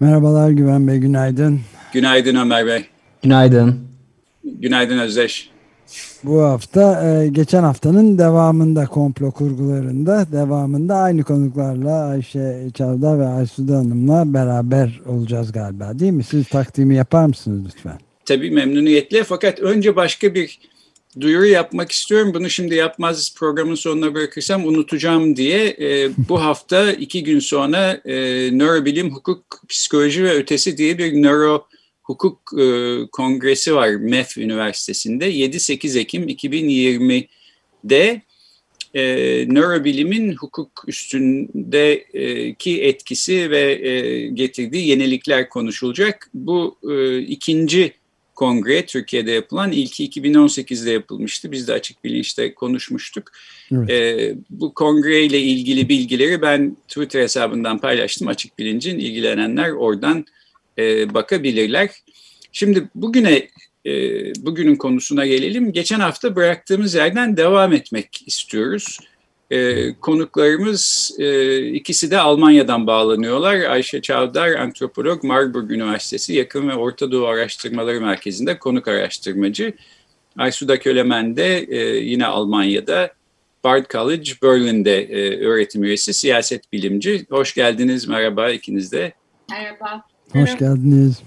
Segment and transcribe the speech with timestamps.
[0.00, 1.60] Merhabalar Güven Bey, günaydın.
[1.92, 2.84] Günaydın Ömer Bey.
[3.22, 3.80] Günaydın.
[4.44, 5.50] Günaydın Özdeş.
[6.24, 13.76] Bu hafta e, geçen haftanın devamında komplo kurgularında devamında aynı konuklarla Ayşe Çavdar ve Aysuda
[13.76, 16.24] Hanım'la beraber olacağız galiba değil mi?
[16.24, 17.98] Siz takdimi yapar mısınız lütfen?
[18.24, 20.58] Tabii memnuniyetle fakat önce başka bir
[21.20, 22.34] duyuru yapmak istiyorum.
[22.34, 28.14] Bunu şimdi yapmaz programın sonuna bırakırsam unutacağım diye e, bu hafta iki gün sonra e,
[28.58, 31.66] nörobilim, hukuk, psikoloji ve ötesi diye bir nöro
[32.02, 38.22] hukuk e, kongresi var MEF Üniversitesi'nde 7-8 Ekim 2020'de
[38.94, 39.02] e,
[39.48, 46.30] nörobilimin hukuk üstündeki etkisi ve e, getirdiği yenilikler konuşulacak.
[46.34, 47.92] Bu e, ikinci
[48.36, 51.52] kongre Türkiye'de yapılan ilki 2018'de yapılmıştı.
[51.52, 53.32] Biz de açık bilinçte konuşmuştuk.
[53.72, 53.90] Evet.
[53.90, 58.28] E, bu kongre ile ilgili bilgileri ben Twitter hesabından paylaştım.
[58.28, 60.24] Açık bilincin ilgilenenler oradan
[60.78, 61.90] e, bakabilirler.
[62.52, 63.48] Şimdi bugüne
[63.86, 63.92] e,
[64.44, 65.72] bugünün konusuna gelelim.
[65.72, 68.98] Geçen hafta bıraktığımız yerden devam etmek istiyoruz.
[69.50, 73.56] E, konuklarımız e, ikisi de Almanya'dan bağlanıyorlar.
[73.56, 79.72] Ayşe Çavdar, antropolog, Marburg Üniversitesi Yakın ve Orta Doğu Araştırmaları Merkezi'nde konuk araştırmacı.
[80.38, 83.10] Aysuda Kölemen de e, yine Almanya'da
[83.64, 87.26] Bard College Berlin'de e, öğretim üyesi, siyaset bilimci.
[87.30, 89.12] Hoş geldiniz, merhaba ikiniz de.
[89.50, 90.04] Merhaba.
[90.32, 91.22] Hoş geldiniz.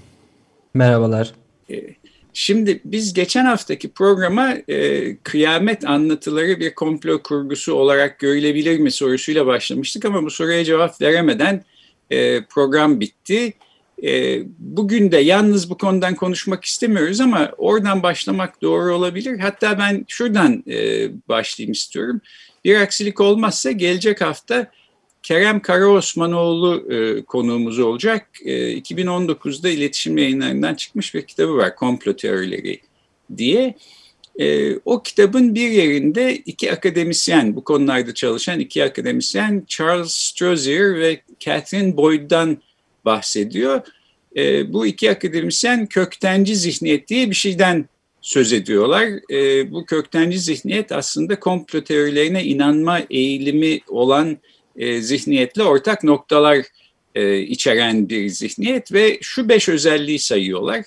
[0.74, 1.34] Merhabalar.
[1.70, 1.76] E,
[2.42, 9.46] Şimdi biz geçen haftaki programa e, kıyamet anlatıları bir komplo kurgusu olarak görülebilir mi sorusuyla
[9.46, 11.64] başlamıştık ama bu soruya cevap veremeden
[12.10, 13.54] e, program bitti.
[14.04, 19.40] E, bugün de yalnız bu konudan konuşmak istemiyoruz ama oradan başlamak doğru olabilir.
[19.40, 22.22] Hatta ben şuradan e, başlayayım istiyorum.
[22.66, 24.72] Bir aksilik olmazsa gelecek hafta
[25.24, 28.28] Kerem Karaosmanoğlu e, konuğumuz olacak.
[28.46, 32.82] E, 2019'da iletişim yayınlarından çıkmış bir kitabı var, Komplo Teorileri
[33.38, 33.76] diye.
[34.40, 41.22] E, o kitabın bir yerinde iki akademisyen, bu konularda çalışan iki akademisyen Charles Strozier ve
[41.40, 42.58] Catherine Boyd'dan
[43.06, 43.82] bahsediyor.
[44.36, 47.86] E, bu iki akademisyen köktenci zihniyet diye bir şeyden
[48.22, 49.34] söz ediyorlar.
[49.34, 54.38] E, bu köktenci zihniyet aslında komplo teorilerine inanma eğilimi olan
[54.76, 56.66] e, zihniyetle ortak noktalar
[57.16, 60.86] e, içeren bir zihniyet ve şu beş özelliği sayıyorlar.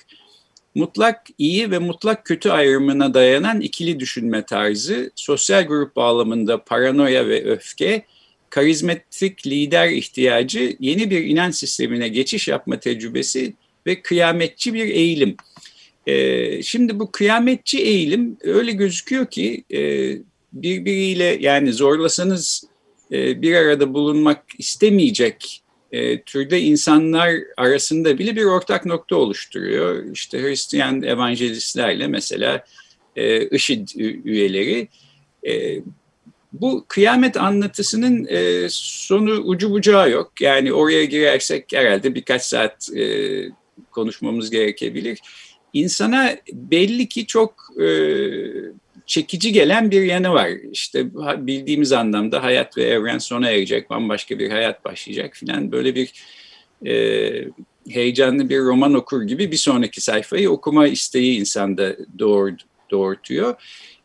[0.75, 7.43] Mutlak iyi ve mutlak kötü ayrımına dayanan ikili düşünme tarzı, sosyal grup bağlamında paranoya ve
[7.45, 8.05] öfke,
[8.49, 13.53] karizmatik lider ihtiyacı, yeni bir inanç sistemine geçiş yapma tecrübesi
[13.87, 15.35] ve kıyametçi bir eğilim.
[16.07, 19.79] E, şimdi bu kıyametçi eğilim öyle gözüküyor ki e,
[20.53, 22.63] birbiriyle yani zorlasanız
[23.13, 30.05] bir arada bulunmak istemeyecek e, türde insanlar arasında bile bir ortak nokta oluşturuyor.
[30.13, 32.65] İşte Hristiyan evangelistlerle mesela
[33.15, 33.87] e, IŞİD
[34.25, 34.87] üyeleri.
[36.53, 38.27] bu kıyamet anlatısının
[38.69, 40.41] sonu ucu bucağı yok.
[40.41, 42.89] Yani oraya girersek herhalde birkaç saat
[43.91, 45.19] konuşmamız gerekebilir.
[45.73, 47.69] İnsana belli ki çok
[49.05, 50.49] çekici gelen bir yanı var.
[50.71, 51.05] İşte
[51.47, 56.13] bildiğimiz anlamda hayat ve evren sona erecek, bambaşka bir hayat başlayacak filan böyle bir
[56.85, 56.93] e,
[57.89, 62.51] heyecanlı bir roman okur gibi bir sonraki sayfayı okuma isteği insanda doğur,
[62.91, 63.55] doğurtuyor.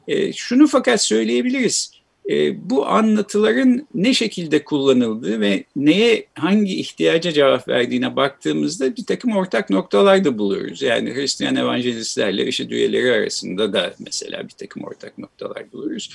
[0.08, 1.97] E, şunu fakat söyleyebiliriz
[2.30, 9.36] e, bu anlatıların ne şekilde kullanıldığı ve neye hangi ihtiyaca cevap verdiğine baktığımızda bir takım
[9.36, 10.82] ortak noktalar da buluyoruz.
[10.82, 16.10] Yani Hristiyan evangelistlerle IŞİD üyeleri arasında da mesela bir takım ortak noktalar buluyoruz.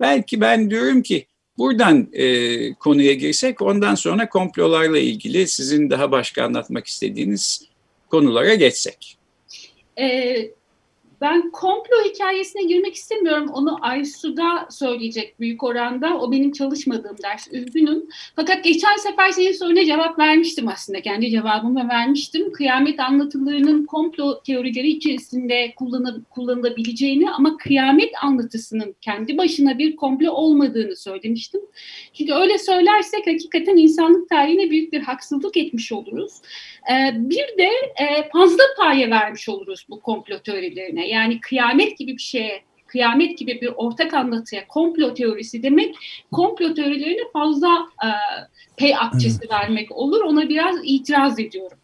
[0.00, 1.26] Belki ben diyorum ki
[1.58, 7.70] buradan e, konuya girsek ondan sonra komplolarla ilgili sizin daha başka anlatmak istediğiniz
[8.10, 9.16] konulara geçsek.
[9.98, 10.50] Ee,
[11.20, 13.48] Ben komplo hikayesine girmek istemiyorum.
[13.52, 16.18] Onu Aysu'da söyleyecek büyük oranda.
[16.18, 17.48] O benim çalışmadığım ders.
[17.52, 18.08] Üzgünüm.
[18.36, 21.00] Fakat geçen sefer senin soruna cevap vermiştim aslında.
[21.00, 22.52] Kendi cevabımı vermiştim.
[22.52, 25.74] Kıyamet anlatılarının komplo teorileri içerisinde
[26.30, 31.60] kullanılabileceğini ama kıyamet anlatısının kendi başına bir komplo olmadığını söylemiştim.
[32.14, 36.32] Çünkü öyle söylersek hakikaten insanlık tarihine büyük bir haksızlık etmiş oluruz.
[36.90, 37.68] Ee, bir de
[38.00, 41.09] e, fazla paye vermiş oluruz bu komplo teorilerine.
[41.10, 45.94] Yani kıyamet gibi bir şeye kıyamet gibi bir ortak anlatıya komplo teorisi demek
[46.32, 48.08] komplo teorilerine fazla e,
[48.78, 50.20] pay akçesi vermek olur.
[50.24, 51.78] Ona biraz itiraz ediyorum.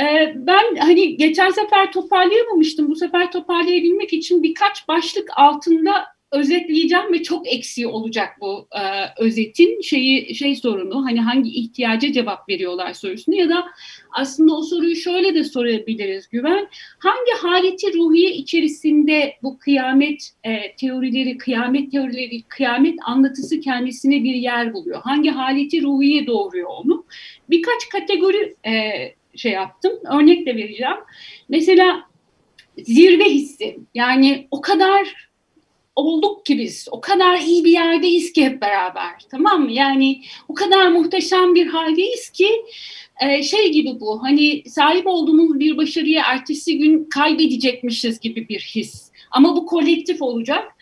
[0.00, 2.90] E, ben hani geçen sefer toparlayamamıştım.
[2.90, 8.82] Bu sefer toparlayabilmek için birkaç başlık altında özetleyeceğim ve çok eksiği olacak bu e,
[9.22, 13.64] özetin şeyi şey sorunu hani hangi ihtiyaca cevap veriyorlar sorusunu ya da
[14.12, 16.68] aslında o soruyu şöyle de sorabiliriz Güven.
[16.98, 24.74] Hangi haleti ruhiye içerisinde bu kıyamet e, teorileri kıyamet teorileri kıyamet anlatısı kendisine bir yer
[24.74, 25.00] buluyor?
[25.02, 27.04] Hangi haleti ruhiye doğuruyor onu?
[27.50, 28.90] Birkaç kategori e,
[29.36, 30.96] şey yaptım örnek de vereceğim.
[31.48, 32.08] Mesela
[32.78, 35.27] zirve hissi yani o kadar
[35.98, 36.88] olduk ki biz.
[36.90, 39.12] O kadar iyi bir yerdeyiz ki hep beraber.
[39.30, 39.72] Tamam mı?
[39.72, 42.48] Yani o kadar muhteşem bir haldeyiz ki
[43.22, 44.22] e, şey gibi bu.
[44.22, 49.10] Hani sahip olduğumuz bir başarıyı ertesi gün kaybedecekmişiz gibi bir his.
[49.30, 50.72] Ama bu kolektif olacak.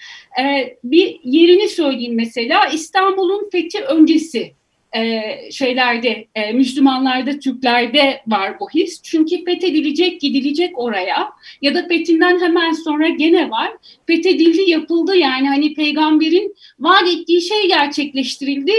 [0.43, 2.67] E, bir yerini söyleyeyim mesela.
[2.67, 4.55] İstanbul'un fethi öncesi
[4.96, 9.02] e, şeylerde, e, Müslümanlarda, Türklerde var bu his.
[9.02, 11.28] Çünkü fethedilecek, gidilecek oraya
[11.62, 13.72] ya da fethinden hemen sonra gene var.
[14.06, 18.72] Fethedildi, yapıldı yani hani peygamberin vaat ettiği şey gerçekleştirildi.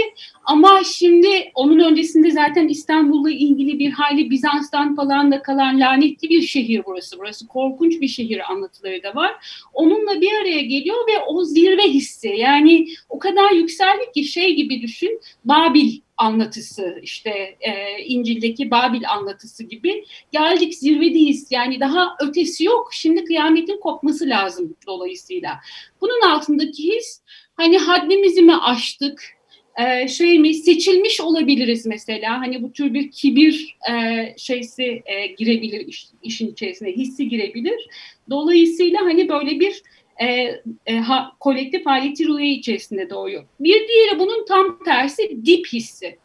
[0.44, 6.42] Ama şimdi onun öncesinde zaten İstanbul'la ilgili bir hali Bizans'tan falan da kalan lanetli bir
[6.42, 7.18] şehir burası.
[7.18, 9.32] Burası korkunç bir şehir anlatıları da var.
[9.72, 14.82] Onunla bir araya geliyor ve o zirve hissi yani o kadar yükseldik ki şey gibi
[14.82, 22.90] düşün Babil anlatısı işte e, İncil'deki Babil anlatısı gibi geldik zirvedeyiz yani daha ötesi yok
[22.92, 25.60] şimdi kıyametin kopması lazım dolayısıyla.
[26.00, 27.20] Bunun altındaki his
[27.56, 29.38] hani haddimizi mi aştık
[29.78, 33.94] e, şey mi seçilmiş olabiliriz mesela hani bu tür bir kibir e,
[34.36, 37.88] şeysi e, girebilir iş, işin içerisine hissi girebilir.
[38.30, 39.82] Dolayısıyla hani böyle bir
[40.20, 43.44] e, e, ha, kolektif aleti ruhiye içerisinde doğuyor.
[43.60, 46.18] Bir diğeri bunun tam tersi dip hissi.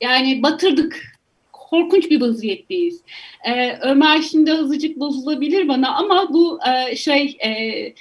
[0.00, 1.18] Yani batırdık.
[1.52, 3.02] Korkunç bir vaziyetteyiz.
[3.44, 7.92] E, Ömer şimdi hızlıcık bozulabilir bana ama bu e, şey e, e,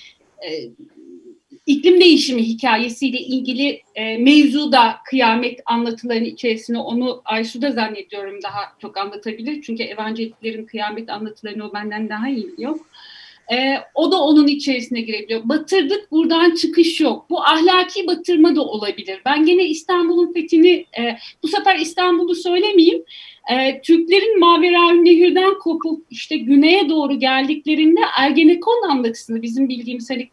[1.65, 8.61] iklim değişimi hikayesiyle ilgili e, mevzu da kıyamet anlatılarının içerisine onu Ayşu da zannediyorum daha
[8.79, 9.61] çok anlatabilir.
[9.61, 12.79] Çünkü evangeliklerin kıyamet anlatılarını o benden daha iyi biliyor.
[13.51, 15.41] E, o da onun içerisine girebiliyor.
[15.43, 17.29] Batırdık buradan çıkış yok.
[17.29, 19.21] Bu ahlaki batırma da olabilir.
[19.25, 23.03] Ben gene İstanbul'un fethini e, bu sefer İstanbul'u söylemeyeyim.
[23.51, 30.29] E, Türklerin Maveravi Nehir'den kopup işte güneye doğru geldiklerinde Ergenekon anlatısını bizim bildiğimiz hani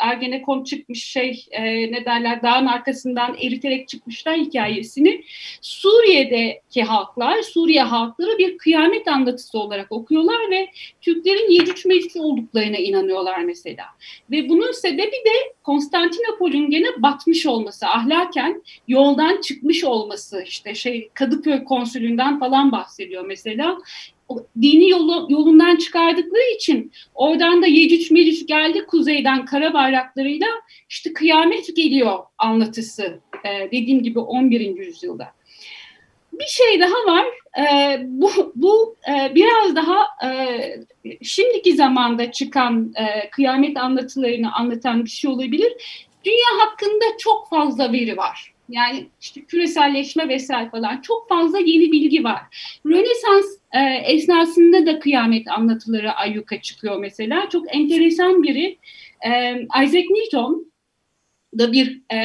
[0.00, 1.62] Ergenekon çıkmış şey e,
[1.92, 5.24] ne derler dağın arkasından eriterek çıkmışlar hikayesini.
[5.60, 10.68] Suriye'deki halklar, Suriye halkları bir kıyamet anlatısı olarak okuyorlar ve
[11.00, 13.84] Türklerin Yecüc Mecüc olduklarına inanıyorlar mesela.
[14.30, 20.42] Ve bunun sebebi de Konstantinopol'ün gene batmış olması, ahlaken yoldan çıkmış olması.
[20.46, 23.78] İşte şey Kadıköy konsülünden falan bahsediyor mesela
[24.62, 30.46] dini yolu, yolundan çıkardıkları için oradan da Yecüc Mecüc geldi kuzeyden kara bayraklarıyla
[30.88, 34.60] işte kıyamet geliyor anlatısı e, dediğim gibi 11.
[34.60, 35.28] yüzyılda.
[36.32, 37.26] Bir şey daha var.
[37.58, 40.58] E, bu bu e, biraz daha e,
[41.22, 45.72] şimdiki zamanda çıkan e, kıyamet anlatılarını anlatan bir şey olabilir.
[46.24, 48.54] Dünya hakkında çok fazla veri var.
[48.68, 52.42] Yani işte küreselleşme vesaire falan çok fazla yeni bilgi var.
[52.86, 53.80] Rönesans e,
[54.12, 57.48] esnasında da kıyamet anlatıları ayyuka çıkıyor mesela.
[57.52, 58.78] Çok enteresan biri
[59.26, 59.30] e,
[59.84, 60.74] Isaac Newton
[61.58, 62.18] da bir e,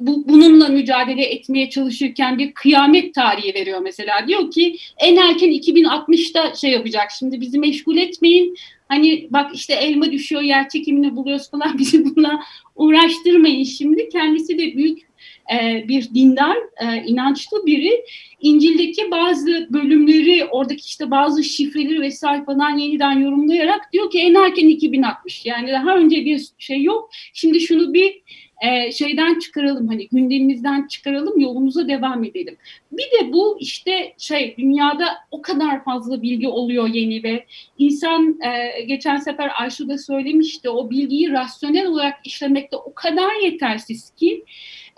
[0.00, 4.28] bu, bununla mücadele etmeye çalışırken bir kıyamet tarihi veriyor mesela.
[4.28, 7.10] Diyor ki en erken 2060'da şey yapacak.
[7.18, 8.56] Şimdi bizi meşgul etmeyin.
[8.88, 12.40] Hani bak işte elma düşüyor yer çekimini buluyoruz falan bizi bununla
[12.76, 14.08] uğraştırmayın şimdi.
[14.08, 15.13] Kendisi de büyük
[15.52, 18.04] e, bir dindar, e, inançlı biri
[18.40, 24.68] İncil'deki bazı bölümleri, oradaki işte bazı şifreleri vesaire falan yeniden yorumlayarak diyor ki en erken
[24.68, 25.46] 2060.
[25.46, 27.10] Yani daha önce bir şey yok.
[27.32, 28.22] Şimdi şunu bir
[28.62, 32.56] e, şeyden çıkaralım hani gündemimizden çıkaralım yolumuza devam edelim.
[32.92, 37.44] Bir de bu işte şey dünyada o kadar fazla bilgi oluyor yeni ve
[37.78, 38.38] insan
[38.86, 44.44] geçen sefer Ayşu da söylemişti o bilgiyi rasyonel olarak işlemekte o kadar yetersiz ki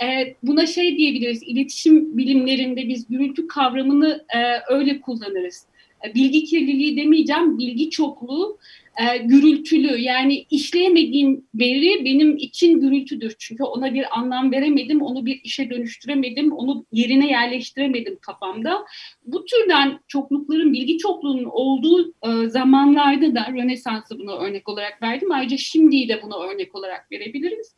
[0.02, 4.38] e, buna şey diyebiliriz iletişim bilimlerinde biz gürültü kavramını e,
[4.74, 5.66] öyle kullanırız.
[6.04, 8.58] E, bilgi kirliliği demeyeceğim bilgi çokluğu
[8.96, 13.34] e, gürültülü yani işleyemediğim veri benim için gürültüdür.
[13.38, 18.84] Çünkü ona bir anlam veremedim, onu bir işe dönüştüremedim, onu yerine yerleştiremedim kafamda.
[19.24, 25.32] Bu türden çoklukların, bilgi çokluğunun olduğu e, zamanlarda da Rönesans'ı buna örnek olarak verdim.
[25.32, 27.76] Ayrıca şimdiyi de buna örnek olarak verebiliriz.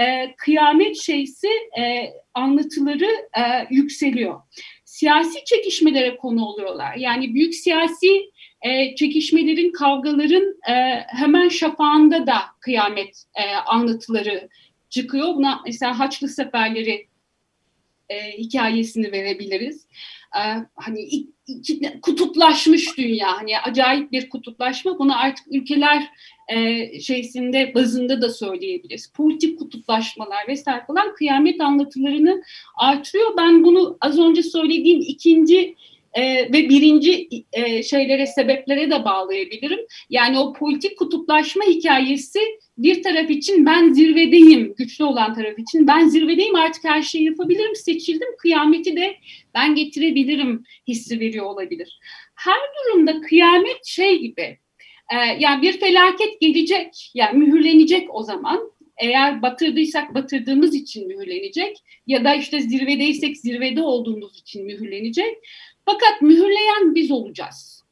[0.00, 4.40] E, kıyamet şeysi e, anlatıları e, yükseliyor.
[4.84, 6.96] Siyasi çekişmelere konu oluyorlar.
[6.96, 8.30] Yani büyük siyasi
[8.62, 14.48] e, çekişmelerin, kavgaların e, hemen şafağında da kıyamet e, anlatıları
[14.90, 15.34] çıkıyor.
[15.34, 17.06] Buna mesela Haçlı Seferleri
[18.08, 19.86] e, hikayesini verebiliriz.
[20.36, 20.40] E,
[20.74, 21.08] hani
[22.02, 24.98] kutuplaşmış dünya, hani acayip bir kutuplaşma.
[24.98, 26.10] Bunu artık ülkeler
[26.54, 29.12] e, şeysinde bazında da söyleyebiliriz.
[29.12, 32.42] Politik kutuplaşmalar vesaire falan kıyamet anlatılarını
[32.76, 33.36] artırıyor.
[33.36, 35.76] Ben bunu az önce söylediğim ikinci
[36.14, 39.78] e, ve birinci e, şeylere, sebeplere de bağlayabilirim.
[40.10, 42.40] Yani o politik kutuplaşma hikayesi
[42.78, 47.76] bir taraf için ben zirvedeyim, güçlü olan taraf için ben zirvedeyim artık her şeyi yapabilirim,
[47.76, 49.16] seçildim, kıyameti de
[49.54, 51.98] ben getirebilirim hissi veriyor olabilir.
[52.34, 54.58] Her durumda kıyamet şey gibi,
[55.10, 61.76] e, yani bir felaket gelecek, yani mühürlenecek o zaman eğer batırdıysak batırdığımız için mühürlenecek
[62.06, 65.36] ya da işte zirvedeysek zirvede olduğumuz için mühürlenecek.
[65.86, 67.84] Fakat mühürleyen biz olacağız.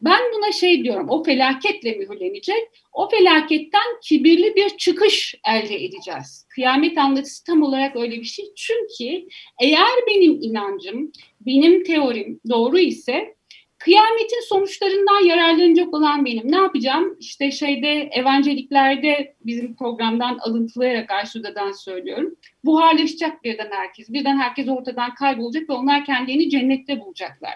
[0.00, 6.46] Ben buna şey diyorum, o felaketle mühürlenecek, o felaketten kibirli bir çıkış elde edeceğiz.
[6.48, 8.44] Kıyamet anlatısı tam olarak öyle bir şey.
[8.56, 9.28] Çünkü
[9.60, 13.34] eğer benim inancım, benim teorim doğru ise
[13.84, 16.52] kıyametin sonuçlarından yararlanacak olan benim.
[16.52, 17.16] Ne yapacağım?
[17.20, 22.36] İşte şeyde evanceliklerde bizim programdan alıntılayarak Ayşuda'dan söylüyorum.
[22.64, 24.12] Buharlaşacak birden herkes.
[24.12, 27.54] Birden herkes ortadan kaybolacak ve onlar kendilerini cennette bulacaklar.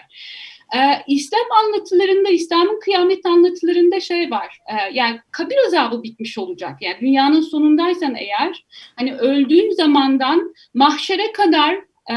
[0.75, 4.57] Ee, İslam anlatılarında, İslam'ın kıyamet anlatılarında şey var.
[4.67, 6.81] E, yani kabir azabı bitmiş olacak.
[6.81, 8.65] Yani dünyanın sonundaysan eğer,
[8.95, 11.75] hani öldüğün zamandan mahşere kadar
[12.11, 12.15] e,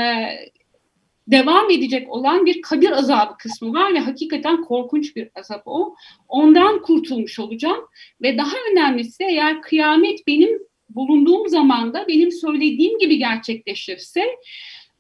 [1.29, 5.95] devam edecek olan bir kabir azabı kısmı var ve hakikaten korkunç bir azap o.
[6.29, 7.81] Ondan kurtulmuş olacağım
[8.23, 10.59] ve daha önemlisi eğer kıyamet benim
[10.89, 14.25] bulunduğum zamanda benim söylediğim gibi gerçekleşirse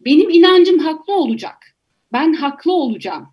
[0.00, 1.56] benim inancım haklı olacak.
[2.12, 3.28] Ben haklı olacağım.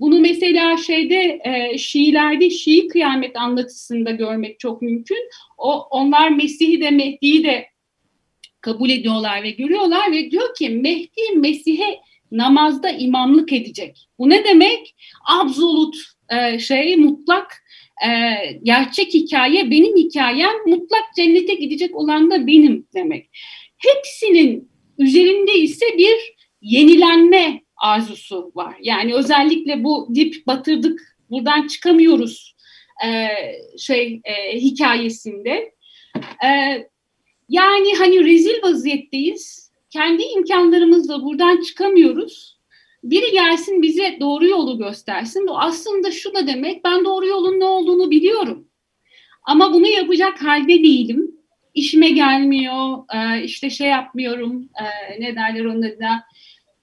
[0.00, 5.28] Bunu mesela şeyde e, Şiilerde Şii kıyamet anlatısında görmek çok mümkün.
[5.58, 7.66] O onlar Mesih'i de Mehdi'yi de
[8.60, 12.00] kabul ediyorlar ve görüyorlar ve diyor ki Mehdi Mesih'e
[12.32, 14.08] namazda imamlık edecek.
[14.18, 14.94] Bu ne demek?
[15.28, 15.96] Absolut
[16.28, 17.62] e, şey mutlak
[18.06, 18.10] e,
[18.62, 23.30] gerçek hikaye benim hikayem mutlak cennete gidecek olan da benim demek.
[23.78, 28.74] Hepsinin üzerinde ise bir yenilenme arzusu var.
[28.82, 32.56] Yani özellikle bu dip batırdık buradan çıkamıyoruz
[33.06, 33.28] e,
[33.78, 35.72] şey e, hikayesinde.
[36.44, 36.48] E,
[37.48, 39.71] yani hani rezil vaziyetteyiz.
[39.92, 42.58] Kendi imkanlarımızla buradan çıkamıyoruz.
[43.04, 45.46] Biri gelsin bize doğru yolu göstersin.
[45.48, 48.68] Bu aslında şu da demek ben doğru yolun ne olduğunu biliyorum.
[49.42, 51.34] Ama bunu yapacak halde değilim.
[51.74, 56.22] İşime gelmiyor, e, işte şey yapmıyorum, e, ne derler onun adına,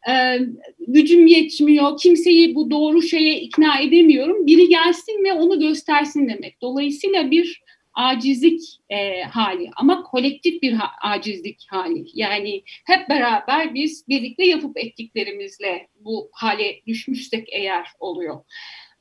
[0.10, 0.40] e,
[0.88, 4.48] gücüm yetmiyor, kimseyi bu doğru şeye ikna edemiyorum.
[4.48, 6.62] Biri gelsin ve onu göstersin demek.
[6.62, 7.64] Dolayısıyla bir
[8.00, 12.06] acizlik e, hali ama kolektif bir ha, acizlik hali.
[12.14, 18.44] Yani hep beraber biz birlikte yapıp ettiklerimizle bu hale düşmüşsek eğer oluyor.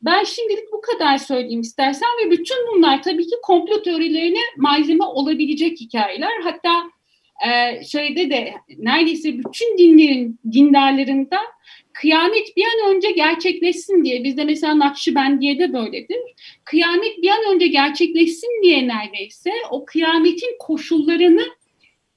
[0.02, 5.81] Ben şimdilik bu kadar söyleyeyim istersen ve bütün bunlar tabii ki komplo teorilerine malzeme olabilecek
[5.81, 6.40] hikayeler.
[6.43, 6.83] Hatta
[7.49, 11.38] e, şeyde de neredeyse bütün dinlerin dindarlarında
[12.00, 16.19] kıyamet bir an önce gerçekleşsin diye bizde mesela Nakşibendiye de böyledir.
[16.64, 21.43] Kıyamet bir an önce gerçekleşsin diye neredeyse o kıyametin koşullarını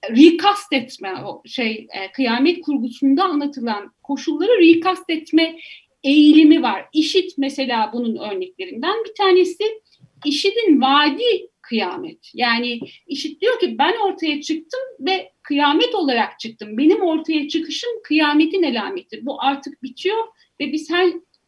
[0.10, 5.56] rikast etme o şey e, kıyamet kurgusunda anlatılan koşulları rikast etme
[6.04, 6.86] eğilimi var.
[6.94, 9.82] İşit mesela bunun örneklerinden bir tanesi.
[10.26, 12.32] İşit'in vadi kıyamet.
[12.34, 16.78] Yani işit diyor ki ben ortaya çıktım ve kıyamet olarak çıktım.
[16.78, 19.26] Benim ortaya çıkışım kıyametin alametidir.
[19.26, 20.18] Bu artık bitiyor
[20.60, 21.08] ve biz her,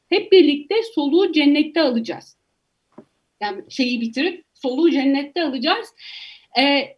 [0.10, 2.38] hep birlikte soluğu cennette alacağız.
[3.42, 5.88] Yani şeyi bitirip soluğu cennette alacağız.
[6.60, 6.98] Ee,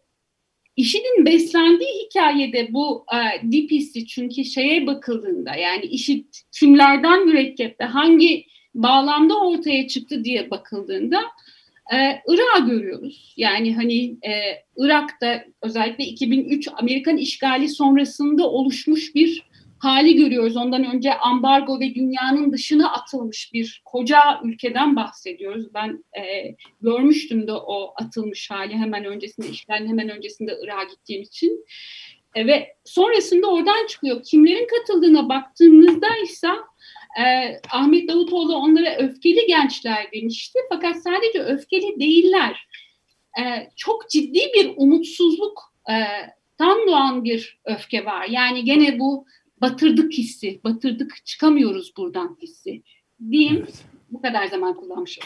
[0.76, 9.40] IŞİD'in beslendiği hikayede bu e, DPC çünkü şeye bakıldığında yani IŞİD kimlerden mürekkepte hangi bağlamda
[9.40, 11.22] ortaya çıktı diye bakıldığında
[11.92, 13.34] e, Irak'ı görüyoruz.
[13.36, 14.32] Yani hani e,
[14.76, 19.46] Irak'ta özellikle 2003 Amerikan işgali sonrasında oluşmuş bir
[19.78, 20.56] hali görüyoruz.
[20.56, 25.74] Ondan önce ambargo ve dünyanın dışına atılmış bir koca ülkeden bahsediyoruz.
[25.74, 31.64] Ben e, görmüştüm de o atılmış hali hemen öncesinde, işgalin hemen öncesinde Irak'a gittiğim için.
[32.34, 34.22] E, ve sonrasında oradan çıkıyor.
[34.22, 36.48] Kimlerin katıldığına baktığımızda ise
[37.18, 40.58] e, Ahmet Davutoğlu onlara öfkeli gençler demişti.
[40.68, 42.68] Fakat sadece öfkeli değiller.
[43.38, 45.94] E, çok ciddi bir umutsuzluk e,
[46.58, 48.26] tam doğan bir öfke var.
[48.30, 49.26] Yani gene bu
[49.60, 52.82] batırdık hissi, batırdık çıkamıyoruz buradan hissi
[53.30, 53.56] diyeyim.
[53.56, 53.84] Evet.
[54.10, 55.24] Bu kadar zaman kullanmışım.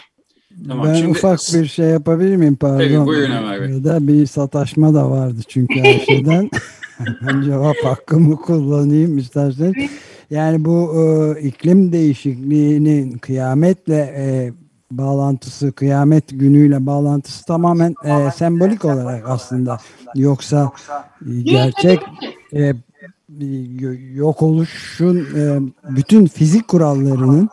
[0.69, 1.11] Tamam, ben şimdi...
[1.11, 2.57] ufak bir şey yapabilir miyim?
[2.57, 2.79] Pardon.
[2.79, 4.09] Tabii buyurun Ömer Bey.
[4.09, 6.51] Bir sataşma da vardı çünkü Ayşe'den.
[7.27, 9.91] ben cevap hakkımı kullanayım isterseniz.
[10.31, 14.53] Yani bu e, iklim değişikliğinin kıyametle e,
[14.91, 19.79] bağlantısı, kıyamet günüyle bağlantısı tamamen e, sembolik olarak aslında.
[20.15, 20.73] Yoksa
[21.45, 22.01] gerçek
[22.55, 22.73] e,
[24.15, 25.59] yok oluşun e,
[25.97, 27.49] bütün fizik kurallarının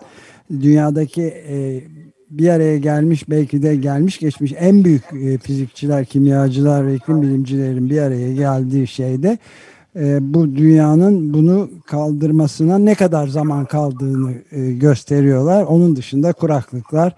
[0.50, 1.84] dünyadaki e,
[2.30, 7.90] bir araya gelmiş belki de gelmiş geçmiş en büyük e, fizikçiler, kimyacılar ve iklim bilimcilerin
[7.90, 9.38] bir araya geldiği şeyde
[10.00, 15.64] e, bu dünyanın bunu kaldırmasına ne kadar zaman kaldığını e, gösteriyorlar.
[15.64, 17.16] Onun dışında kuraklıklar,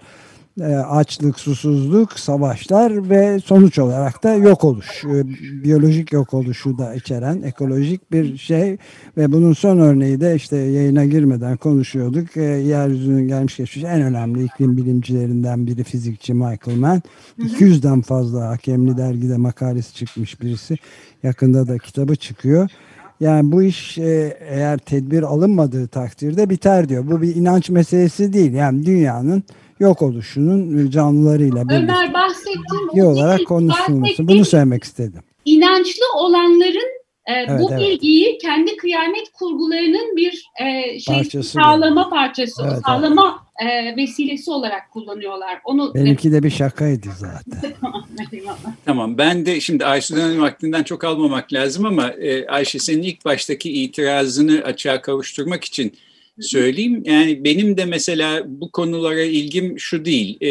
[0.66, 5.28] açlık, susuzluk, savaşlar ve sonuç olarak da yok oluş, e,
[5.64, 8.76] biyolojik yok oluşu da içeren ekolojik bir şey
[9.16, 12.36] ve bunun son örneği de işte yayına girmeden konuşuyorduk.
[12.36, 17.02] E, yeryüzünün gelmiş geçmiş en önemli iklim bilimcilerinden biri fizikçi Michael Mann.
[17.38, 20.76] 200'den fazla hakemli dergide makalesi çıkmış birisi.
[21.22, 22.70] Yakında da kitabı çıkıyor.
[23.20, 27.06] Yani bu iş eğer tedbir alınmadığı takdirde biter diyor.
[27.10, 28.52] Bu bir inanç meselesi değil.
[28.52, 29.42] Yani dünyanın
[29.80, 34.28] yok oluşunun canlılarıyla birlikte Ömer bahsettiğim olarak konuşulması.
[34.28, 35.22] Bunu söylemek istedim.
[35.44, 37.80] İnançlı olanların e, evet, bu evet.
[37.80, 42.10] bilgiyi kendi kıyamet kurgularının bir e, şey parçası sağlama yani.
[42.10, 43.72] parçası, evet, sağlama evet.
[43.72, 45.60] E, vesilesi olarak kullanıyorlar.
[45.64, 47.72] Onu Benimki de bir şakaydı zaten.
[48.84, 53.72] tamam, ben de şimdi Ayşe'den vaktinden çok almamak lazım ama e, Ayşe senin ilk baştaki
[53.72, 55.92] itirazını açığa kavuşturmak için
[56.40, 57.02] söyleyeyim.
[57.06, 60.38] Yani benim de mesela bu konulara ilgim şu değil.
[60.40, 60.48] E,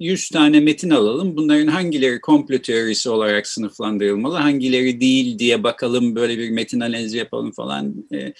[0.00, 1.36] 100 tane metin alalım.
[1.36, 7.52] Bunların hangileri komplo teorisi olarak sınıflandırılmalı, hangileri değil diye bakalım böyle bir metin analizi yapalım
[7.52, 8.32] falan e,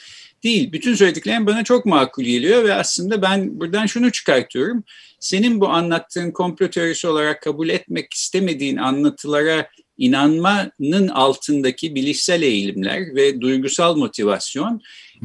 [0.44, 0.72] değil.
[0.72, 4.84] Bütün söylediklerim bana çok makul geliyor ve aslında ben buradan şunu çıkartıyorum.
[5.20, 13.40] Senin bu anlattığın komplo teorisi olarak kabul etmek istemediğin anlatılara inanmanın altındaki bilişsel eğilimler ve
[13.40, 14.82] duygusal motivasyon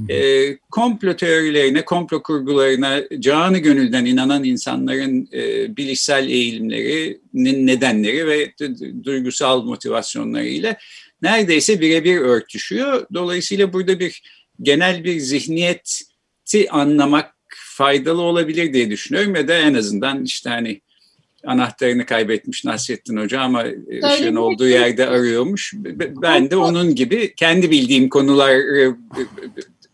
[0.09, 8.53] e, komplo teorilerine, komplo kurgularına canı gönülden inanan insanların e, bilişsel eğilimlerinin nedenleri ve
[9.03, 10.77] duygusal motivasyonlarıyla
[11.21, 13.05] neredeyse birebir örtüşüyor.
[13.13, 14.23] Dolayısıyla burada bir
[14.61, 20.81] genel bir zihniyeti anlamak faydalı olabilir diye düşünüyorum ya da en azından işte hani
[21.45, 23.63] anahtarını kaybetmiş Nasrettin Hoca ama
[24.03, 25.73] ışığın olduğu yerde arıyormuş.
[26.21, 28.95] Ben de onun gibi kendi bildiğim konuları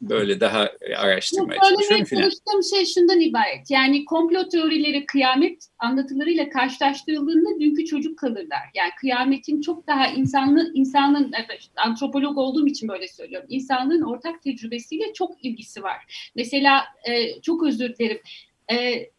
[0.02, 2.22] böyle daha araştırmaya çalışıyorum filan.
[2.22, 3.72] Konuştuğum şey şundan ibaret.
[3.72, 8.62] Yani komplo teorileri kıyamet anlatılarıyla karşılaştırıldığında dünkü çocuk kalırlar.
[8.76, 11.32] Yani kıyametin çok daha insanlı, insanın
[11.76, 13.48] antropolog olduğum için böyle söylüyorum.
[13.52, 16.30] İnsanlığın ortak tecrübesiyle çok ilgisi var.
[16.36, 18.20] Mesela e, çok özür dilerim.
[18.72, 19.10] E,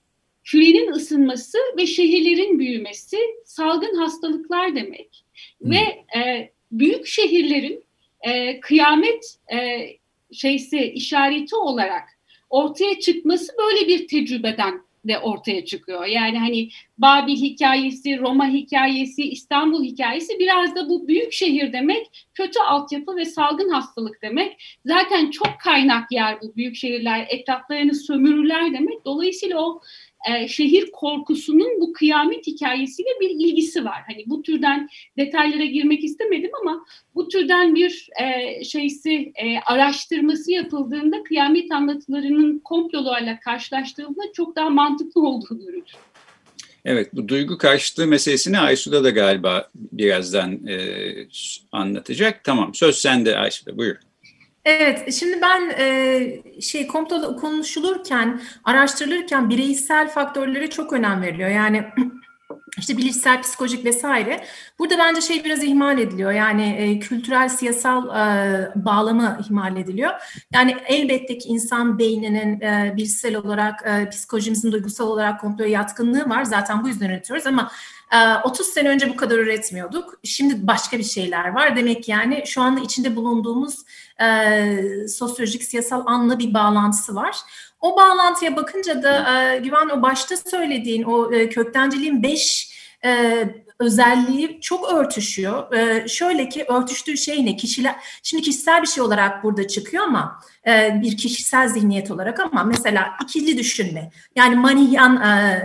[0.49, 5.25] kürenin ısınması ve şehirlerin büyümesi salgın hastalıklar demek.
[5.63, 5.71] Hmm.
[5.71, 7.85] Ve e, büyük şehirlerin
[8.21, 9.89] e, kıyamet e,
[10.33, 12.09] şeysi işareti olarak
[12.51, 16.07] ortaya çıkması böyle bir tecrübeden de ortaya çıkıyor.
[16.07, 22.61] Yani hani Babil hikayesi, Roma hikayesi, İstanbul hikayesi biraz da bu büyük şehir demek, kötü
[22.61, 24.79] altyapı ve salgın hastalık demek.
[24.87, 29.05] Zaten çok kaynak yer bu büyük şehirler, etraflarını sömürürler demek.
[29.05, 29.81] Dolayısıyla o
[30.31, 34.03] e, şehir korkusunun bu kıyamet hikayesiyle bir ilgisi var.
[34.07, 41.23] Hani bu türden detaylara girmek istemedim ama bu türden bir e, şeysi e, araştırması yapıldığında
[41.23, 45.95] kıyamet anlatılarının komplolarla karşılaştırıldığında çok daha mantıklı olduğu görülür.
[46.85, 50.79] Evet, bu duygu karşıtlığı meselesini Aysu'da da galiba birazdan e,
[51.73, 52.45] anlatacak.
[52.45, 53.97] Tamam, söz sende Aysu'da, buyur.
[54.69, 61.51] Evet, şimdi ben e, şey komplo konuşulurken, araştırılırken bireysel faktörlere çok önem veriliyor.
[61.51, 61.85] Yani
[62.79, 64.45] işte bilişsel, psikolojik vesaire.
[64.79, 66.33] Burada bence şey biraz ihmal ediliyor.
[66.33, 70.11] Yani e, kültürel, siyasal e, bağlamı ihmal ediliyor.
[70.53, 76.45] Yani elbette ki insan beyninin e, bilişsel olarak, e, psikolojimizin duygusal olarak kontrol yatkınlığı var.
[76.45, 77.71] Zaten bu yüzden üretiyoruz ama
[78.45, 80.21] 30 e, sene önce bu kadar üretmiyorduk.
[80.25, 81.77] Şimdi başka bir şeyler var.
[81.77, 83.85] Demek yani şu anda içinde bulunduğumuz
[84.21, 87.37] e, sosyolojik, siyasal anla bir bağlantısı var.
[87.81, 92.73] O bağlantıya bakınca da e, Güven o başta söylediğin o e, köktenciliğin beş
[93.05, 93.45] e,
[93.79, 95.73] özelliği çok örtüşüyor.
[95.73, 97.57] E, şöyle ki örtüştüğü şey ne?
[97.57, 102.65] Kişiler, şimdi kişisel bir şey olarak burada çıkıyor ama e, bir kişisel zihniyet olarak ama
[102.65, 105.63] mesela ikili düşünme yani manihyan e,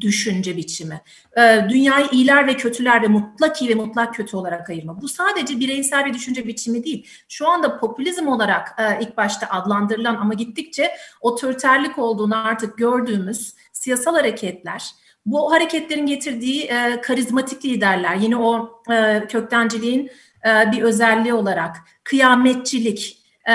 [0.00, 1.00] düşünce biçimi.
[1.36, 5.00] E, dünyayı iyiler ve kötüler ve mutlak iyi ve mutlak kötü olarak ayırma.
[5.00, 7.06] Bu sadece bireysel bir düşünce biçimi değil.
[7.28, 14.14] Şu anda popülizm olarak e, ilk başta adlandırılan ama gittikçe otoriterlik olduğunu artık gördüğümüz siyasal
[14.14, 14.90] hareketler,
[15.26, 20.10] bu hareketlerin getirdiği e, karizmatik liderler, yine o e, köktenciliğin
[20.46, 23.54] e, bir özelliği olarak kıyametçilik, e,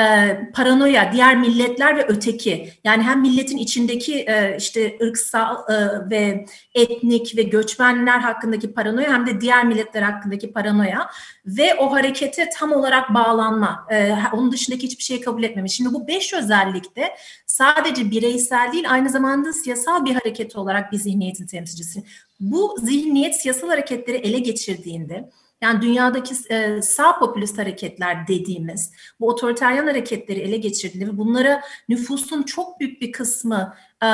[0.54, 2.74] paranoya, diğer milletler ve öteki.
[2.84, 9.28] Yani hem milletin içindeki e, işte ırksal e, ve etnik ve göçmenler hakkındaki paranoya hem
[9.28, 11.10] de diğer milletler hakkındaki paranoya
[11.46, 13.88] ve o harekete tam olarak bağlanma.
[13.92, 15.74] E, onun dışındaki hiçbir şeyi kabul etmemiş.
[15.74, 21.46] Şimdi bu beş özellikte sadece bireysel değil aynı zamanda siyasal bir hareket olarak bir zihniyetin
[21.48, 22.04] temsilcisi.
[22.40, 25.30] Bu zihniyet siyasal hareketleri ele geçirdiğinde
[25.62, 32.44] yani dünyadaki e, sağ popülist hareketler dediğimiz bu otoriteryen hareketleri ele geçirdiğinde ve bunlara nüfusun
[32.44, 34.10] çok büyük bir kısmı e,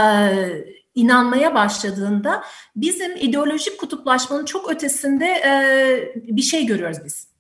[0.96, 2.44] inanmaya başladığında
[2.76, 7.35] bizim ideolojik kutuplaşmanın çok ötesinde e, bir şey görüyoruz biz.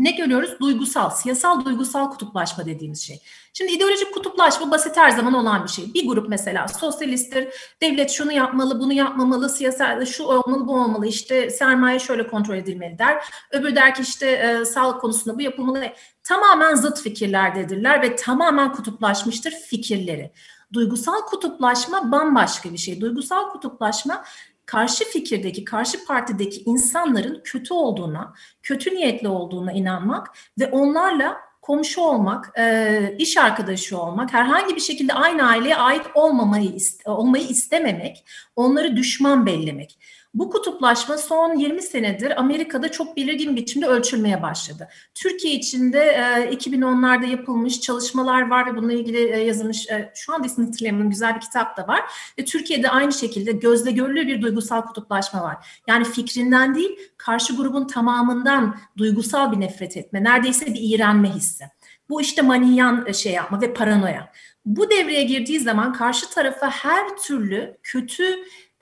[0.00, 0.60] Ne görüyoruz?
[0.60, 3.22] Duygusal, siyasal duygusal kutuplaşma dediğimiz şey.
[3.52, 5.94] Şimdi ideolojik kutuplaşma basit her zaman olan bir şey.
[5.94, 7.48] Bir grup mesela sosyalisttir,
[7.82, 12.98] devlet şunu yapmalı, bunu yapmamalı, siyasal şu olmalı, bu olmalı, işte sermaye şöyle kontrol edilmeli
[12.98, 13.24] der.
[13.50, 15.84] Öbürü der ki işte e, sağlık konusunda bu yapılmalı.
[16.22, 20.30] Tamamen zıt fikirlerdedirler ve tamamen kutuplaşmıştır fikirleri.
[20.72, 23.00] Duygusal kutuplaşma bambaşka bir şey.
[23.00, 24.24] Duygusal kutuplaşma
[24.70, 30.26] karşı fikirdeki, karşı partideki insanların kötü olduğuna, kötü niyetli olduğuna inanmak
[30.58, 36.76] ve onlarla komşu olmak, e, iş arkadaşı olmak, herhangi bir şekilde aynı aileye ait olmamayı
[37.04, 38.24] olmayı istememek,
[38.56, 39.98] onları düşman bellemek.
[40.34, 44.88] Bu kutuplaşma son 20 senedir Amerika'da çok belirgin biçimde ölçülmeye başladı.
[45.14, 50.46] Türkiye içinde e, 2010'larda yapılmış çalışmalar var ve bununla ilgili e, yazılmış, e, şu anda
[50.46, 52.00] ismini hatırlayamıyorum, güzel bir kitap da var.
[52.38, 55.82] Ve Türkiye'de aynı şekilde gözle görülür bir duygusal kutuplaşma var.
[55.86, 61.64] Yani fikrinden değil, karşı grubun tamamından duygusal bir nefret etme, neredeyse bir iğrenme hissi.
[62.08, 64.32] Bu işte manihyan e, şey yapma ve paranoya.
[64.66, 68.24] Bu devreye girdiği zaman karşı tarafa her türlü kötü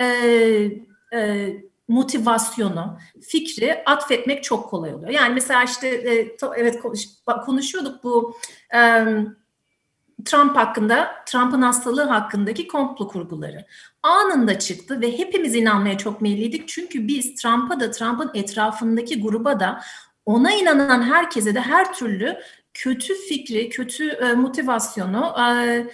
[0.01, 0.07] e,
[1.15, 1.49] e,
[1.89, 5.11] motivasyonu, fikri atfetmek çok kolay oluyor.
[5.11, 6.81] Yani mesela işte e, evet
[7.45, 8.37] konuşuyorduk bu
[8.75, 9.05] e,
[10.25, 13.65] Trump hakkında, Trump'ın hastalığı hakkındaki komplo kurguları.
[14.03, 16.69] Anında çıktı ve hepimiz inanmaya çok meyilliydik.
[16.69, 19.81] Çünkü biz Trump'a da Trump'ın etrafındaki gruba da
[20.27, 22.37] ona inanan herkese de her türlü
[22.75, 25.87] kötü fikri, kötü e, motivasyonu e,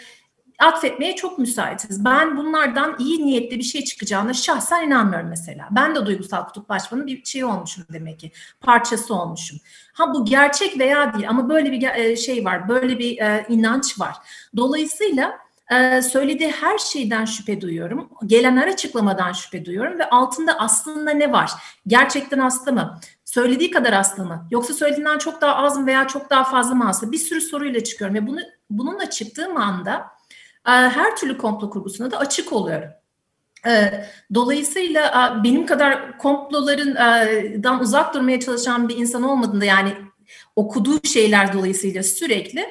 [0.58, 2.04] atfetmeye çok müsaitiz.
[2.04, 5.68] Ben bunlardan iyi niyetli bir şey çıkacağına şahsen inanmıyorum mesela.
[5.70, 8.32] Ben de duygusal kutuplaşmanın bir şey olmuşum demek ki.
[8.60, 9.58] Parçası olmuşum.
[9.92, 12.68] Ha bu gerçek veya değil ama böyle bir e, şey var.
[12.68, 14.14] Böyle bir e, inanç var.
[14.56, 15.38] Dolayısıyla
[15.70, 18.10] e, söylediği her şeyden şüphe duyuyorum.
[18.26, 21.50] Gelen her açıklamadan şüphe duyuyorum ve altında aslında ne var?
[21.86, 23.00] Gerçekten hasta mı?
[23.24, 24.46] Söylediği kadar hasta mı?
[24.50, 27.12] Yoksa söylediğinden çok daha az mı veya çok daha fazla mı hasta?
[27.12, 28.40] Bir sürü soruyla çıkıyorum ve bunu
[28.70, 30.13] bununla çıktığım anda
[30.64, 32.88] her türlü komplo kurgusuna da açık oluyorum.
[33.66, 39.92] Ee, dolayısıyla benim kadar komplolarından uzak durmaya çalışan bir insan olmadığında yani
[40.56, 42.70] okuduğu şeyler dolayısıyla sürekli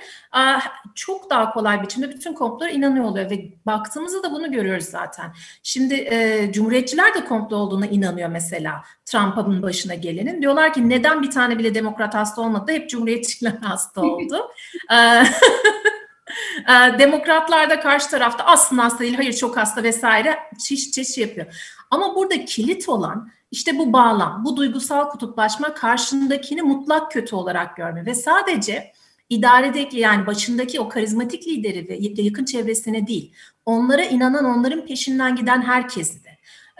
[0.95, 5.33] çok daha kolay biçimde bütün komplolara inanıyor oluyor ve baktığımızda da bunu görüyoruz zaten.
[5.63, 10.41] Şimdi e, Cumhuriyetçiler de komplo olduğuna inanıyor mesela Trump'ın başına gelenin.
[10.41, 14.51] Diyorlar ki neden bir tane bile demokrat hasta olmadı hep Cumhuriyetçiler hasta oldu.
[16.59, 21.47] Ee, demokratlar da karşı tarafta aslında hasta değil, hayır çok hasta vesaire çeşit çeşit yapıyor.
[21.91, 28.05] Ama burada kilit olan işte bu bağlam, bu duygusal kutuplaşma karşındakini mutlak kötü olarak görme
[28.05, 28.91] ve sadece
[29.29, 33.33] idaredeki yani başındaki o karizmatik lideri ve yakın çevresine değil,
[33.65, 36.22] onlara inanan, onların peşinden giden herkesi de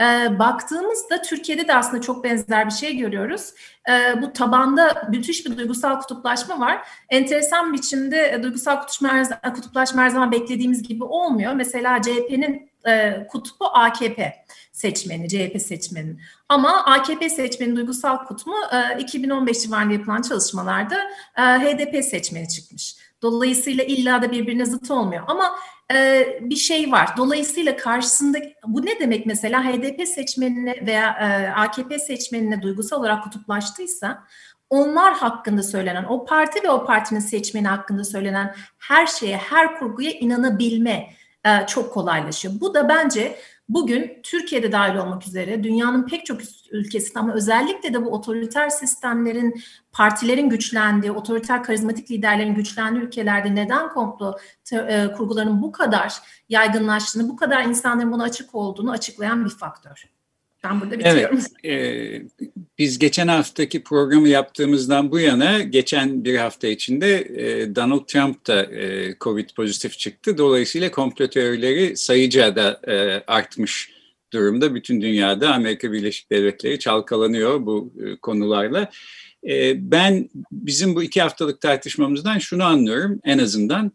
[0.02, 3.54] e, baktığımızda Türkiye'de de aslında çok benzer bir şey görüyoruz.
[3.90, 6.88] E, bu tabanda müthiş bir duygusal kutuplaşma var.
[7.10, 11.54] Enteresan biçimde e, duygusal kutuplaşma, kutuplaşma her zaman beklediğimiz gibi olmuyor.
[11.54, 16.16] Mesela CHP'nin e, kutbu AKP seçmeni, CHP seçmeni.
[16.50, 18.54] Ama AKP seçmeni duygusal kutbu
[18.98, 20.98] e, 2015 civarında yapılan çalışmalarda
[21.38, 22.96] e, HDP seçmeni çıkmış.
[23.24, 25.24] Dolayısıyla illa da birbirine zıt olmuyor.
[25.28, 25.56] Ama
[25.94, 27.10] e, bir şey var.
[27.18, 34.24] Dolayısıyla karşısında bu ne demek mesela HDP seçmenine veya e, AKP seçmenine duygusal olarak kutuplaştıysa
[34.70, 40.12] onlar hakkında söylenen, o parti ve o partinin seçmeni hakkında söylenen her şeye, her kurguya
[40.12, 41.10] inanabilme
[41.46, 42.54] e, çok kolaylaşıyor.
[42.62, 43.36] Bu da bence
[43.70, 49.64] bugün Türkiye'de dahil olmak üzere dünyanın pek çok ülkesinde ama özellikle de bu otoriter sistemlerin,
[49.92, 54.38] partilerin güçlendiği, otoriter karizmatik liderlerin güçlendiği ülkelerde neden komplo
[54.72, 56.14] e, kurgularının bu kadar
[56.50, 60.13] yaygınlaştığını, bu kadar insanların buna açık olduğunu açıklayan bir faktör.
[60.64, 61.40] Ben burada bitiyorum.
[61.64, 62.22] Evet, e,
[62.78, 68.64] biz geçen haftaki programı yaptığımızdan bu yana geçen bir hafta içinde e, Donald Trump da
[68.64, 70.38] e, Covid pozitif çıktı.
[70.38, 73.92] Dolayısıyla komplo teorileri sayıca da e, artmış
[74.34, 74.76] durumda.
[74.76, 78.90] Bütün dünyada Amerika Birleşik Devletleri çalkalanıyor bu e, konularla.
[79.48, 83.92] E, ben bizim bu iki haftalık tartışmamızdan şunu anlıyorum en azından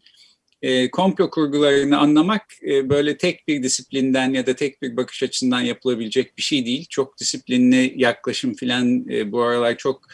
[0.61, 5.61] e, komplo kurgularını anlamak e, böyle tek bir disiplinden ya da tek bir bakış açısından
[5.61, 6.85] yapılabilecek bir şey değil.
[6.89, 10.07] Çok disiplinli yaklaşım filan e, bu aralar çok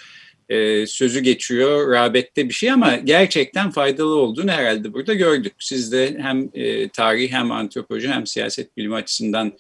[0.50, 5.54] e, sözü geçiyor, rağbette bir şey ama gerçekten faydalı olduğunu herhalde burada gördük.
[5.60, 9.54] Siz de hem e, tarih hem antropoloji hem siyaset bilimi açısından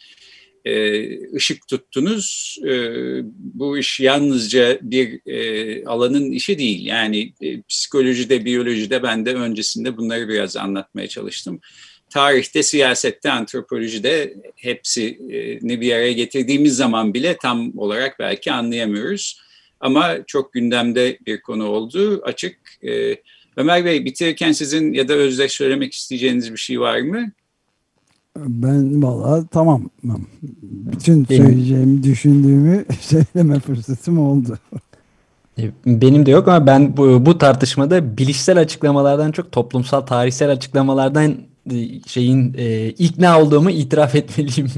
[1.35, 2.57] ışık tuttunuz.
[2.67, 2.73] E,
[3.37, 6.85] bu iş yalnızca bir e, alanın işi değil.
[6.85, 11.59] Yani e, psikolojide, biyolojide ben de öncesinde bunları biraz anlatmaya çalıştım.
[12.09, 19.41] Tarihte, siyasette, antropolojide hepsini bir araya getirdiğimiz zaman bile tam olarak belki anlayamıyoruz.
[19.79, 22.57] Ama çok gündemde bir konu oldu açık.
[22.87, 23.15] E,
[23.57, 27.31] Ömer Bey bitirirken sizin ya da Özdeş söylemek isteyeceğiniz bir şey var mı?
[28.37, 29.89] Ben valla tamam.
[30.63, 31.43] Bütün Benim...
[31.43, 34.57] söyleyeceğimi, düşündüğümü söyleme fırsatım oldu.
[35.59, 41.37] E, benim de yok ama ben bu, bu tartışmada bilişsel açıklamalardan çok toplumsal tarihsel açıklamalardan
[41.71, 44.71] e, şeyin e, ikna olduğumu itiraf etmeliyim.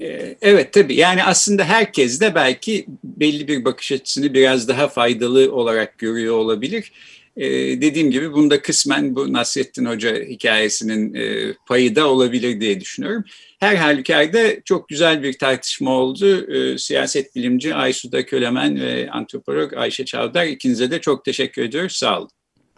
[0.00, 5.52] E, evet tabii yani aslında herkes de belki belli bir bakış açısını biraz daha faydalı
[5.52, 6.92] olarak görüyor olabilir.
[7.36, 7.46] E,
[7.80, 13.24] dediğim gibi bunda kısmen bu Nasrettin Hoca hikayesinin e, payı da olabilir diye düşünüyorum.
[13.60, 16.52] Her halükarda çok güzel bir tartışma oldu.
[16.52, 21.92] E, siyaset bilimci Aysuda Kölemen ve antropolog Ayşe Çavdar ikinize de çok teşekkür ediyoruz.
[21.92, 22.30] Sağ olun.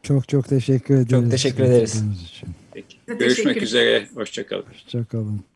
[0.02, 1.10] Çok çok teşekkür ederiz.
[1.10, 2.02] Çok teşekkür ederiz.
[2.74, 2.96] Peki.
[3.06, 4.08] Görüşmek üzere.
[4.14, 4.64] Hoşçakalın.
[4.72, 5.55] Hoşçakalın.